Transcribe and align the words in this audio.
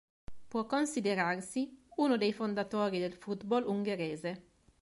Può 0.47 0.65
considerarsi 0.65 1.79
uno 1.97 2.17
dei 2.17 2.33
fondatori 2.33 2.97
del 2.97 3.13
football 3.13 3.67
ungherese. 3.67 4.45